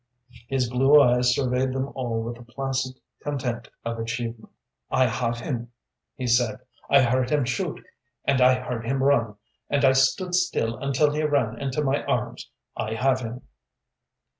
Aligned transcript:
His 0.47 0.67
blue 0.67 0.99
eyes 0.99 1.35
surveyed 1.35 1.73
them 1.73 1.91
all 1.93 2.23
with 2.23 2.35
the 2.37 2.41
placid 2.41 2.99
content 3.19 3.69
of 3.85 3.99
achievement. 3.99 4.51
"I 4.89 5.05
have 5.05 5.41
him," 5.41 5.71
he 6.15 6.25
said. 6.25 6.61
"I 6.89 7.03
heard 7.03 7.29
him 7.29 7.45
shoot, 7.45 7.79
and 8.25 8.41
I 8.41 8.55
heard 8.55 8.83
him 8.83 9.03
run, 9.03 9.35
and 9.69 9.85
I 9.85 9.91
stood 9.93 10.33
still 10.33 10.75
until 10.79 11.13
he 11.13 11.21
ran 11.21 11.61
into 11.61 11.83
my 11.83 12.03
arms. 12.05 12.49
I 12.75 12.95
have 12.95 13.19
him." 13.19 13.43